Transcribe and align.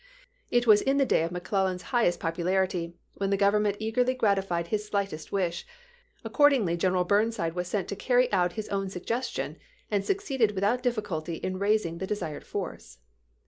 It 0.49 0.65
was 0.65 0.81
in 0.81 0.97
the 0.97 1.05
day 1.05 1.21
of 1.21 1.29
McClel 1.29 1.65
lan's 1.67 1.83
highest 1.93 2.19
popularity, 2.19 2.95
when 3.13 3.29
the 3.29 3.37
Government 3.37 3.77
eagerly 3.79 4.15
gratified 4.15 4.65
his 4.69 4.83
slightest 4.83 5.31
wish; 5.31 5.63
accordingly 6.23 6.75
General 6.75 7.03
Burnside 7.03 7.53
was 7.53 7.67
sent 7.67 7.87
to 7.89 7.95
carry 7.95 8.25
out 8.33 8.53
his 8.53 8.67
own 8.69 8.89
suggestion 8.89 9.57
and 9.91 10.03
succeeded 10.03 10.53
without 10.55 10.81
difficulty 10.81 11.35
in 11.35 11.59
rais 11.59 11.85
ing 11.85 11.99
the 11.99 12.07
desired 12.07 12.43
force. 12.47 12.97